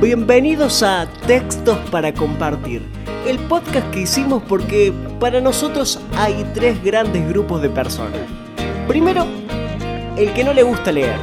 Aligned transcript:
Bienvenidos 0.00 0.82
a 0.82 1.08
Textos 1.26 1.78
para 1.90 2.12
Compartir, 2.12 2.82
el 3.26 3.38
podcast 3.38 3.90
que 3.90 4.02
hicimos 4.02 4.42
porque 4.46 4.92
para 5.18 5.40
nosotros 5.40 5.98
hay 6.18 6.44
tres 6.52 6.84
grandes 6.84 7.26
grupos 7.26 7.62
de 7.62 7.70
personas. 7.70 8.20
Primero, 8.86 9.26
el 10.18 10.34
que 10.34 10.44
no 10.44 10.52
le 10.52 10.64
gusta 10.64 10.92
leer. 10.92 11.16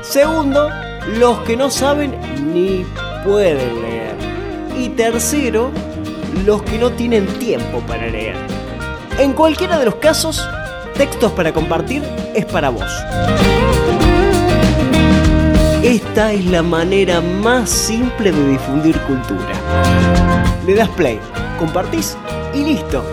Segundo, 0.00 0.70
los 1.18 1.38
que 1.40 1.54
no 1.54 1.68
saben 1.68 2.14
ni 2.54 2.86
pueden 3.26 3.82
leer. 3.82 4.14
Y 4.78 4.88
tercero, 4.88 5.70
los 6.46 6.62
que 6.62 6.78
no 6.78 6.90
tienen 6.92 7.26
tiempo 7.38 7.80
para 7.80 8.06
leer. 8.06 8.36
En 9.18 9.34
cualquiera 9.34 9.78
de 9.78 9.84
los 9.84 9.96
casos, 9.96 10.42
Textos 10.96 11.30
para 11.32 11.52
Compartir 11.52 12.02
es 12.34 12.46
para 12.46 12.70
vos. 12.70 12.90
Esta 15.84 16.32
es 16.32 16.46
la 16.46 16.62
manera 16.62 17.20
más 17.20 17.68
simple 17.68 18.32
de 18.32 18.52
difundir 18.52 18.98
cultura. 19.00 19.52
Le 20.66 20.74
das 20.74 20.88
play, 20.88 21.20
compartís 21.58 22.16
y 22.54 22.64
listo. 22.64 23.04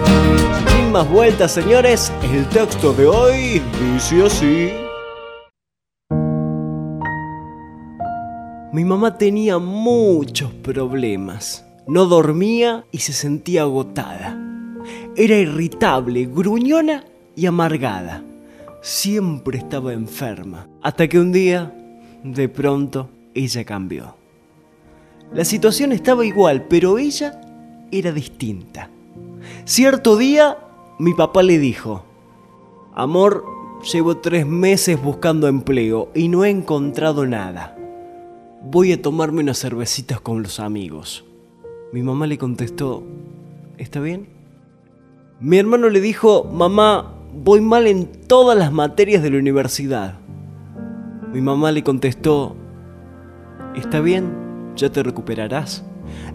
Sin 0.70 0.90
más 0.94 1.06
vueltas, 1.10 1.52
señores, 1.52 2.14
el 2.34 2.48
texto 2.48 2.94
de 2.94 3.08
hoy 3.08 3.62
dice 3.94 4.24
así. 4.24 4.70
Mi 8.72 8.86
mamá 8.86 9.18
tenía 9.18 9.58
muchos 9.58 10.54
problemas. 10.54 11.66
No 11.88 12.06
dormía 12.06 12.86
y 12.90 13.00
se 13.00 13.12
sentía 13.12 13.64
agotada. 13.64 14.40
Era 15.18 15.36
irritable, 15.36 16.24
gruñona 16.24 17.04
y 17.36 17.48
amargada. 17.48 18.24
Siempre 18.82 19.58
estaba 19.58 19.92
enferma. 19.92 20.70
Hasta 20.82 21.10
que 21.10 21.20
un 21.20 21.34
día 21.34 21.76
de 22.24 22.50
pronto, 22.50 23.10
ella 23.34 23.64
cambió. 23.64 24.16
La 25.34 25.46
situación 25.46 25.92
estaba 25.92 26.26
igual, 26.26 26.66
pero 26.68 26.98
ella 26.98 27.42
era 27.92 28.12
distinta. 28.12 28.90
Cierto 29.66 30.18
día, 30.18 30.58
mi 31.00 31.14
papá 31.14 31.42
le 31.44 31.58
dijo, 31.58 32.04
Amor, 32.94 33.46
llevo 33.92 34.18
tres 34.18 34.46
meses 34.46 35.02
buscando 35.02 35.48
empleo 35.48 36.10
y 36.14 36.28
no 36.28 36.44
he 36.44 36.50
encontrado 36.50 37.26
nada. 37.26 37.78
Voy 38.64 38.92
a 38.92 39.02
tomarme 39.02 39.42
unas 39.42 39.60
cervecitas 39.60 40.20
con 40.22 40.44
los 40.44 40.60
amigos. 40.60 41.24
Mi 41.94 42.04
mamá 42.04 42.28
le 42.28 42.38
contestó, 42.38 43.04
¿está 43.78 44.00
bien? 44.00 44.28
Mi 45.40 45.58
hermano 45.58 45.90
le 45.90 46.02
dijo, 46.02 46.44
mamá, 46.44 47.16
voy 47.34 47.62
mal 47.62 47.88
en 47.88 48.06
todas 48.06 48.58
las 48.58 48.72
materias 48.72 49.24
de 49.24 49.32
la 49.32 49.40
universidad. 49.40 50.20
Mi 51.34 51.40
mamá 51.40 51.72
le 51.72 51.82
contestó, 51.82 52.58
está 53.74 54.02
bien, 54.02 54.74
ya 54.76 54.92
te 54.92 55.02
recuperarás. 55.02 55.86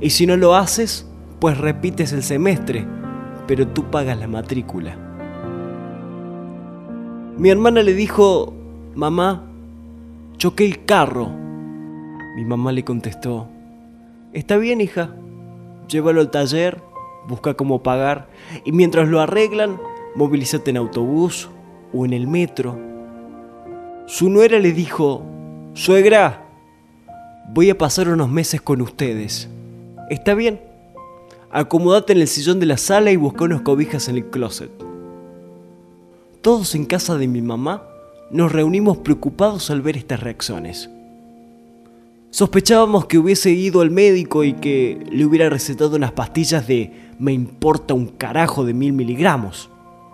Y 0.01 0.09
si 0.09 0.27
no 0.27 0.39
lo 0.39 0.55
haces, 0.55 1.07
pues 1.39 1.59
repites 1.59 2.15
el 2.15 2.23
semestre, 2.23 2.87
pero 3.47 3.69
tú 3.69 3.91
pagas 3.91 4.19
la 4.19 4.27
matrícula. 4.27 4.97
Mi 7.37 7.51
hermana 7.51 7.83
le 7.83 7.93
dijo, 7.93 8.55
mamá, 8.95 9.45
choqué 10.39 10.65
el 10.65 10.87
carro. 10.87 11.29
Mi 12.37 12.47
mamá 12.47 12.73
le 12.73 12.83
contestó, 12.83 13.49
está 14.33 14.57
bien 14.57 14.81
hija, 14.81 15.15
llévalo 15.89 16.23
al 16.23 16.31
taller, 16.31 16.81
busca 17.29 17.53
cómo 17.53 17.83
pagar 17.83 18.29
y 18.65 18.73
mientras 18.73 19.09
lo 19.09 19.21
arreglan, 19.21 19.79
movilízate 20.15 20.71
en 20.71 20.79
autobús 20.79 21.51
o 21.93 22.07
en 22.07 22.15
el 22.15 22.27
metro 22.27 22.96
su 24.07 24.31
nuera 24.31 24.61
le 24.61 24.73
dijo, 24.73 25.25
Suegra, 25.75 26.47
voy 27.53 27.71
a 27.71 27.79
pasar 27.79 28.09
unos 28.09 28.29
meses 28.31 28.61
con 28.61 28.81
ustedes. 28.81 29.49
Está 30.11 30.35
bien, 30.35 30.61
acomódate 31.51 32.13
en 32.13 32.21
el 32.21 32.29
sillón 32.29 32.61
de 32.61 32.67
la 32.67 32.77
sala 32.77 33.11
y 33.11 33.17
busca 33.17 33.45
unas 33.45 33.63
cobijas 33.63 34.09
en 34.09 34.17
el 34.17 34.27
closet. 34.27 34.71
Todos 36.41 36.77
en 36.77 36.85
casa 36.85 37.19
de 37.19 37.27
mi 37.27 37.43
mamá 37.43 37.83
nos 38.31 38.53
reunimos 38.53 38.99
preocupados 38.99 39.71
al 39.71 39.83
ver 39.83 39.97
estas 39.97 40.21
reacciones. 40.21 40.89
Sospechábamos 42.31 43.07
que 43.07 43.19
hubiese 43.19 43.51
ido 43.51 43.81
al 43.81 43.91
médico 43.91 44.45
y 44.45 44.53
que 44.53 45.05
le 45.11 45.25
hubiera 45.25 45.51
recetado 45.51 45.97
unas 45.97 46.13
pastillas 46.13 46.69
de 46.69 46.93
me 47.19 47.33
importa 47.33 47.95
un 47.95 48.07
carajo 48.07 48.65
de 48.65 48.73
mil 48.73 48.93
miligramos. 48.93 49.69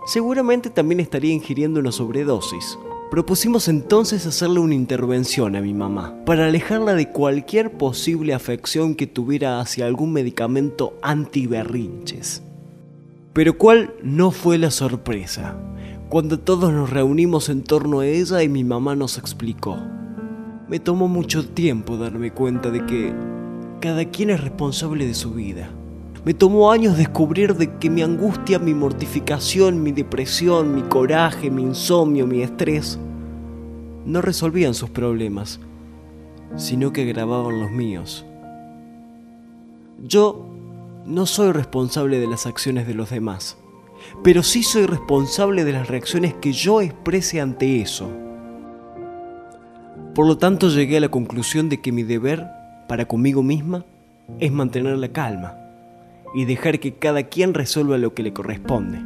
Seguramente 0.07 0.71
también 0.71 0.99
estaría 0.99 1.33
ingiriendo 1.33 1.79
una 1.79 1.91
sobredosis. 1.91 2.77
Propusimos 3.13 3.67
entonces 3.67 4.25
hacerle 4.25 4.59
una 4.59 4.73
intervención 4.73 5.55
a 5.55 5.61
mi 5.61 5.75
mamá 5.75 6.15
para 6.25 6.47
alejarla 6.47 6.95
de 6.95 7.09
cualquier 7.09 7.77
posible 7.77 8.33
afección 8.33 8.95
que 8.95 9.05
tuviera 9.05 9.59
hacia 9.59 9.85
algún 9.85 10.13
medicamento 10.13 10.97
antiberrinches. 11.03 12.41
Pero 13.31 13.55
cuál 13.55 13.93
no 14.01 14.31
fue 14.31 14.57
la 14.57 14.71
sorpresa 14.71 15.55
cuando 16.09 16.39
todos 16.39 16.73
nos 16.73 16.89
reunimos 16.89 17.49
en 17.49 17.61
torno 17.61 17.99
a 17.99 18.07
ella 18.07 18.41
y 18.41 18.49
mi 18.49 18.63
mamá 18.63 18.95
nos 18.95 19.19
explicó. 19.19 19.77
Me 20.67 20.79
tomó 20.79 21.07
mucho 21.07 21.47
tiempo 21.47 21.97
darme 21.97 22.31
cuenta 22.31 22.71
de 22.71 22.83
que 22.87 23.13
cada 23.79 24.05
quien 24.05 24.31
es 24.31 24.41
responsable 24.41 25.05
de 25.05 25.13
su 25.13 25.35
vida 25.35 25.69
me 26.25 26.33
tomó 26.33 26.71
años 26.71 26.97
descubrir 26.97 27.55
de 27.55 27.77
que 27.77 27.89
mi 27.89 28.01
angustia, 28.01 28.57
mi 28.57 28.73
mortificación, 28.73 29.83
mi 29.83 29.91
depresión, 29.91 30.73
mi 30.73 30.81
coraje, 30.83 31.51
mi 31.51 31.63
insomnio, 31.63 32.25
mi 32.25 32.41
estrés, 32.41 32.97
no 34.05 34.21
resolvían 34.21 34.73
sus 34.73 34.89
problemas, 34.89 35.59
sino 36.55 36.93
que 36.93 37.01
agravaban 37.01 37.59
los 37.59 37.71
míos. 37.71 38.25
Yo 40.01 40.45
no 41.05 41.25
soy 41.25 41.51
responsable 41.51 42.19
de 42.19 42.27
las 42.27 42.45
acciones 42.45 42.87
de 42.87 42.93
los 42.93 43.09
demás, 43.09 43.57
pero 44.23 44.43
sí 44.43 44.63
soy 44.63 44.85
responsable 44.85 45.65
de 45.65 45.73
las 45.73 45.89
reacciones 45.89 46.33
que 46.35 46.53
yo 46.53 46.79
exprese 46.79 47.41
ante 47.41 47.81
eso. 47.81 48.09
Por 50.15 50.25
lo 50.25 50.37
tanto 50.37 50.69
llegué 50.69 50.97
a 50.97 51.01
la 51.01 51.09
conclusión 51.09 51.67
de 51.67 51.81
que 51.81 51.91
mi 51.91 52.03
deber 52.03 52.47
para 52.87 53.05
conmigo 53.07 53.43
misma 53.43 53.83
es 54.39 54.53
mantener 54.53 54.97
la 54.97 55.09
calma 55.09 55.62
y 56.33 56.45
dejar 56.45 56.79
que 56.79 56.95
cada 56.95 57.23
quien 57.23 57.53
resuelva 57.53 57.97
lo 57.97 58.13
que 58.13 58.23
le 58.23 58.33
corresponde. 58.33 58.99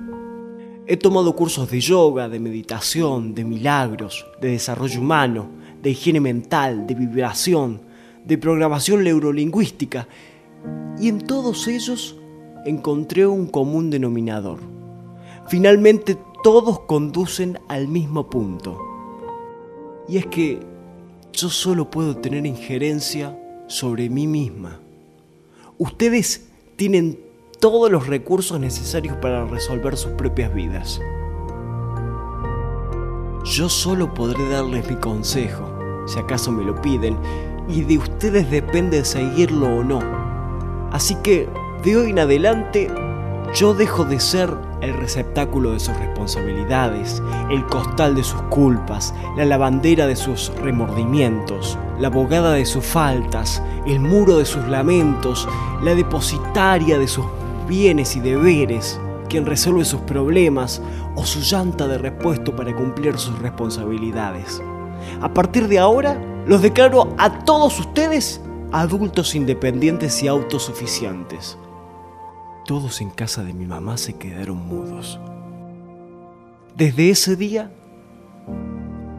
He 0.85 0.95
tomado 0.95 1.35
cursos 1.35 1.69
de 1.69 1.81
yoga, 1.81 2.29
de 2.29 2.39
meditación, 2.39 3.35
de 3.35 3.43
milagros, 3.43 4.25
de 4.39 4.51
desarrollo 4.51 5.01
humano, 5.01 5.49
de 5.81 5.89
higiene 5.89 6.21
mental, 6.21 6.87
de 6.87 6.95
vibración, 6.95 7.81
de 8.25 8.37
programación 8.37 9.03
neurolingüística 9.03 10.07
y 10.99 11.09
en 11.09 11.19
todos 11.19 11.67
ellos 11.67 12.17
encontré 12.65 13.27
un 13.27 13.47
común 13.47 13.89
denominador. 13.89 14.59
Finalmente 15.47 16.17
todos 16.43 16.81
conducen 16.81 17.59
al 17.67 17.87
mismo 17.87 18.29
punto. 18.29 18.79
Y 20.07 20.17
es 20.17 20.25
que 20.27 20.59
yo 21.33 21.49
solo 21.49 21.89
puedo 21.89 22.17
tener 22.17 22.45
injerencia 22.45 23.37
sobre 23.67 24.09
mí 24.09 24.27
misma. 24.27 24.79
Ustedes 25.77 26.46
tienen 26.77 27.19
todos 27.59 27.91
los 27.91 28.07
recursos 28.07 28.59
necesarios 28.59 29.17
para 29.17 29.45
resolver 29.45 29.97
sus 29.97 30.11
propias 30.11 30.53
vidas. 30.53 31.01
Yo 33.43 33.67
solo 33.67 34.13
podré 34.13 34.47
darles 34.47 34.87
mi 34.87 34.95
consejo, 34.95 35.67
si 36.05 36.19
acaso 36.19 36.51
me 36.51 36.63
lo 36.63 36.79
piden, 36.79 37.17
y 37.67 37.81
de 37.81 37.97
ustedes 37.97 38.49
depende 38.51 39.03
seguirlo 39.03 39.77
o 39.77 39.83
no. 39.83 39.99
Así 40.91 41.15
que, 41.15 41.49
de 41.83 41.97
hoy 41.97 42.11
en 42.11 42.19
adelante, 42.19 42.91
yo 43.53 43.73
dejo 43.73 44.03
de 44.05 44.19
ser 44.19 44.53
el 44.81 44.93
receptáculo 44.93 45.71
de 45.71 45.79
sus 45.79 45.97
responsabilidades, 45.97 47.21
el 47.49 47.65
costal 47.65 48.15
de 48.15 48.23
sus 48.23 48.41
culpas, 48.43 49.13
la 49.35 49.45
lavandera 49.45 50.05
de 50.07 50.15
sus 50.15 50.51
remordimientos, 50.61 51.77
la 51.99 52.07
abogada 52.07 52.53
de 52.53 52.65
sus 52.65 52.85
faltas, 52.85 53.61
el 53.85 53.99
muro 53.99 54.37
de 54.37 54.45
sus 54.45 54.67
lamentos, 54.67 55.47
la 55.81 55.95
depositaria 55.95 56.99
de 56.99 57.07
sus 57.07 57.25
bienes 57.67 58.15
y 58.15 58.19
deberes, 58.19 58.99
quien 59.29 59.45
resuelve 59.45 59.85
sus 59.85 60.01
problemas 60.01 60.81
o 61.15 61.25
su 61.25 61.39
llanta 61.39 61.87
de 61.87 61.97
repuesto 61.97 62.55
para 62.55 62.75
cumplir 62.75 63.17
sus 63.17 63.37
responsabilidades. 63.39 64.61
A 65.21 65.33
partir 65.33 65.67
de 65.67 65.79
ahora, 65.79 66.21
los 66.45 66.61
declaro 66.61 67.13
a 67.17 67.43
todos 67.43 67.79
ustedes 67.79 68.41
adultos 68.71 69.35
independientes 69.35 70.21
y 70.23 70.27
autosuficientes. 70.27 71.57
Todos 72.67 72.99
en 72.99 73.11
casa 73.11 73.45
de 73.45 73.53
mi 73.53 73.65
mamá 73.65 73.95
se 73.95 74.17
quedaron 74.17 74.57
mudos. 74.67 75.17
Desde 76.75 77.09
ese 77.09 77.37
día, 77.37 77.71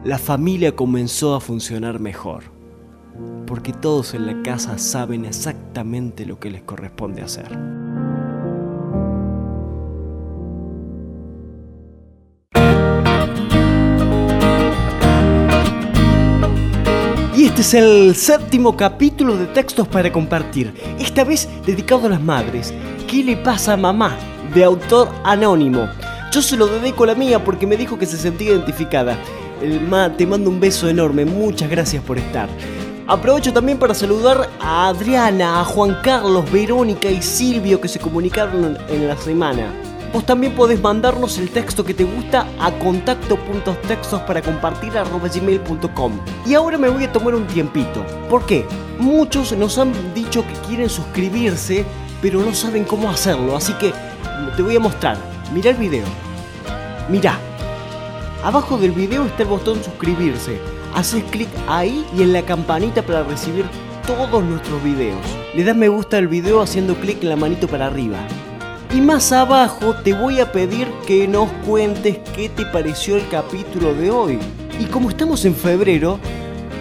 la 0.03 0.19
familia 0.19 0.75
comenzó 0.75 1.33
a 1.33 1.39
funcionar 1.39 1.99
mejor, 1.99 2.43
porque 3.47 3.73
todos 3.73 4.13
en 4.13 4.27
la 4.27 4.43
casa 4.43 4.77
saben 4.77 5.25
exactamente 5.25 6.27
lo 6.27 6.39
que 6.39 6.51
les 6.51 6.61
corresponde 6.61 7.23
hacer. 7.23 7.57
Este 17.59 17.77
es 17.79 17.83
el 17.83 18.15
séptimo 18.15 18.77
capítulo 18.77 19.35
de 19.35 19.45
textos 19.47 19.85
para 19.85 20.09
compartir, 20.13 20.73
esta 20.97 21.25
vez 21.25 21.49
dedicado 21.65 22.05
a 22.05 22.09
las 22.11 22.21
madres. 22.21 22.73
¿Qué 23.09 23.23
le 23.23 23.35
pasa 23.37 23.73
a 23.73 23.77
mamá? 23.77 24.15
De 24.53 24.63
autor 24.63 25.09
anónimo. 25.23 25.89
Yo 26.31 26.43
se 26.43 26.55
lo 26.55 26.67
dedico 26.67 27.05
a 27.05 27.07
la 27.07 27.15
mía 27.15 27.43
porque 27.43 27.65
me 27.65 27.75
dijo 27.75 27.97
que 27.97 28.05
se 28.05 28.17
sentía 28.17 28.51
identificada. 28.51 29.17
El 29.63 29.81
ma, 29.81 30.15
te 30.15 30.27
mando 30.27 30.47
un 30.47 30.59
beso 30.59 30.87
enorme, 30.87 31.25
muchas 31.25 31.71
gracias 31.71 32.03
por 32.03 32.19
estar. 32.19 32.47
Aprovecho 33.07 33.51
también 33.51 33.79
para 33.79 33.95
saludar 33.95 34.47
a 34.59 34.89
Adriana, 34.89 35.59
a 35.59 35.65
Juan 35.65 35.97
Carlos, 36.03 36.51
Verónica 36.51 37.09
y 37.09 37.23
Silvio 37.23 37.81
que 37.81 37.87
se 37.87 37.97
comunicaron 37.97 38.77
en 38.89 39.07
la 39.07 39.17
semana. 39.17 39.73
Vos 40.13 40.23
también 40.27 40.53
podés 40.53 40.79
mandarnos 40.79 41.39
el 41.39 41.49
texto 41.49 41.83
que 41.83 41.95
te 41.95 42.03
gusta 42.03 42.45
a 42.59 42.71
contacto.textos 42.73 44.21
para 44.21 44.43
compartir 44.43 44.93
gmail.com. 44.93 46.11
Y 46.45 46.53
ahora 46.53 46.77
me 46.77 46.89
voy 46.89 47.05
a 47.05 47.11
tomar 47.11 47.33
un 47.33 47.47
tiempito. 47.47 48.05
¿Por 48.29 48.45
qué? 48.45 48.67
Muchos 48.99 49.51
nos 49.53 49.79
han 49.79 49.93
dicho 50.13 50.45
que 50.45 50.67
quieren 50.67 50.89
suscribirse, 50.89 51.85
pero 52.21 52.41
no 52.41 52.53
saben 52.53 52.83
cómo 52.83 53.09
hacerlo, 53.09 53.55
así 53.55 53.73
que 53.73 53.93
te 54.55 54.61
voy 54.61 54.75
a 54.75 54.79
mostrar. 54.79 55.17
Mira 55.53 55.71
el 55.71 55.77
video. 55.77 56.05
Mira. 57.09 57.39
Abajo 58.43 58.77
del 58.77 58.91
video 58.91 59.25
está 59.25 59.43
el 59.43 59.49
botón 59.49 59.83
suscribirse. 59.83 60.59
Haces 60.95 61.23
clic 61.25 61.49
ahí 61.67 62.05
y 62.17 62.23
en 62.23 62.33
la 62.33 62.41
campanita 62.43 63.01
para 63.01 63.23
recibir 63.23 63.65
todos 64.07 64.43
nuestros 64.43 64.81
videos. 64.83 65.19
Le 65.53 65.63
das 65.63 65.75
me 65.75 65.89
gusta 65.89 66.17
al 66.17 66.27
video 66.27 66.61
haciendo 66.61 66.95
clic 66.95 67.21
en 67.21 67.29
la 67.29 67.35
manito 67.35 67.67
para 67.67 67.87
arriba. 67.87 68.17
Y 68.93 69.01
más 69.01 69.31
abajo 69.31 69.93
te 70.03 70.13
voy 70.13 70.39
a 70.39 70.51
pedir 70.51 70.87
que 71.05 71.27
nos 71.27 71.49
cuentes 71.65 72.17
qué 72.35 72.49
te 72.49 72.65
pareció 72.65 73.17
el 73.17 73.27
capítulo 73.27 73.93
de 73.93 74.09
hoy. 74.09 74.39
Y 74.79 74.85
como 74.85 75.09
estamos 75.09 75.45
en 75.45 75.53
febrero, 75.53 76.19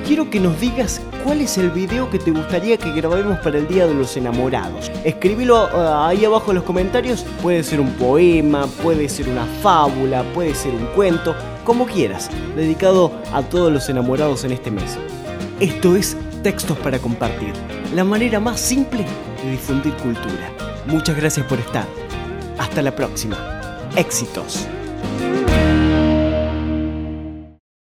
quiero 0.07 0.31
que 0.31 0.41
nos 0.41 0.59
digas 0.59 1.03
cuál 1.25 1.41
es 1.41 1.59
el 1.59 1.71
video 1.71 2.11
que 2.11 2.19
te 2.19 2.31
gustaría 2.31 2.77
que 2.77 2.93
grabemos 2.93 3.39
para 3.39 3.59
el 3.59 3.69
Día 3.69 3.87
de 3.87 3.95
los 3.95 4.17
Enamorados. 4.17 4.91
Escribilo 5.05 5.69
eh, 5.69 5.93
ahí 5.95 6.25
abajo 6.25 6.51
en 6.51 6.57
los 6.57 6.65
comentarios. 6.65 7.25
Puede 7.43 7.63
ser 7.63 7.81
un 7.81 7.93
poema, 7.93 8.67
puede 8.83 9.09
ser 9.09 9.29
una 9.29 9.47
fábula, 9.63 10.23
puede 10.35 10.55
ser 10.55 10.75
un 10.75 10.87
cuento, 10.95 11.35
como 11.65 11.87
quieras, 11.87 12.31
dedicado 12.57 13.13
a 13.33 13.43
todos 13.43 13.73
los 13.73 13.89
enamorados 13.89 14.45
en 14.45 14.53
este 14.53 14.71
mes. 14.71 14.99
Esto 15.61 15.97
es 15.97 16.17
Textos 16.43 16.79
para 16.79 16.99
Compartir, 16.99 17.53
la 17.95 18.05
manera 18.05 18.41
más 18.41 18.61
simple 18.61 19.05
de 19.43 19.51
difundir 19.51 19.93
cultura. 19.95 20.53
Muchas 20.87 21.17
gracias 21.17 21.47
por 21.47 21.59
estar. 21.59 21.87
Hasta 22.59 22.83
la 22.83 22.95
próxima. 22.95 23.37
Éxitos. 23.97 24.67